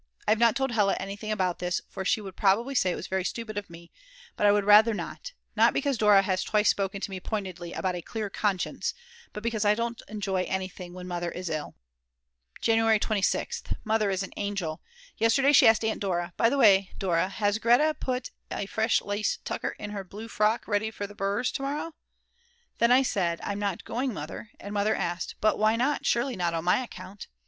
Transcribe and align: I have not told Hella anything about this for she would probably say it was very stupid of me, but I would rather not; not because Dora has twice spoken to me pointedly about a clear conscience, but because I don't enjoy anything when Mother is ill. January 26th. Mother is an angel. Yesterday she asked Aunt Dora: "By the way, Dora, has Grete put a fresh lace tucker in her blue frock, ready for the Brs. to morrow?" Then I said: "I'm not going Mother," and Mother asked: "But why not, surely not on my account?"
I 0.27 0.31
have 0.31 0.39
not 0.39 0.55
told 0.55 0.71
Hella 0.71 0.95
anything 0.99 1.31
about 1.31 1.59
this 1.59 1.79
for 1.87 2.03
she 2.03 2.21
would 2.21 2.35
probably 2.35 2.73
say 2.73 2.91
it 2.91 2.95
was 2.95 3.05
very 3.05 3.23
stupid 3.23 3.55
of 3.55 3.69
me, 3.69 3.91
but 4.35 4.47
I 4.47 4.51
would 4.51 4.63
rather 4.63 4.95
not; 4.95 5.33
not 5.55 5.75
because 5.75 5.95
Dora 5.95 6.23
has 6.23 6.41
twice 6.43 6.69
spoken 6.69 6.99
to 7.01 7.11
me 7.11 7.19
pointedly 7.19 7.73
about 7.73 7.93
a 7.93 8.01
clear 8.01 8.27
conscience, 8.27 8.95
but 9.31 9.43
because 9.43 9.63
I 9.63 9.75
don't 9.75 10.01
enjoy 10.07 10.41
anything 10.45 10.95
when 10.95 11.07
Mother 11.07 11.29
is 11.29 11.51
ill. 11.51 11.75
January 12.61 12.97
26th. 12.97 13.75
Mother 13.83 14.09
is 14.09 14.23
an 14.23 14.33
angel. 14.37 14.81
Yesterday 15.19 15.53
she 15.53 15.67
asked 15.67 15.85
Aunt 15.85 15.99
Dora: 15.99 16.33
"By 16.35 16.49
the 16.49 16.57
way, 16.57 16.93
Dora, 16.97 17.29
has 17.29 17.59
Grete 17.59 17.99
put 17.99 18.31
a 18.49 18.65
fresh 18.65 19.03
lace 19.03 19.37
tucker 19.45 19.75
in 19.77 19.91
her 19.91 20.03
blue 20.03 20.27
frock, 20.27 20.67
ready 20.67 20.89
for 20.89 21.05
the 21.05 21.13
Brs. 21.13 21.51
to 21.53 21.61
morrow?" 21.61 21.93
Then 22.79 22.91
I 22.91 23.03
said: 23.03 23.39
"I'm 23.43 23.59
not 23.59 23.83
going 23.83 24.15
Mother," 24.15 24.49
and 24.59 24.73
Mother 24.73 24.95
asked: 24.95 25.35
"But 25.39 25.59
why 25.59 25.75
not, 25.75 26.07
surely 26.07 26.35
not 26.35 26.55
on 26.55 26.63
my 26.63 26.79
account?" 26.83 27.27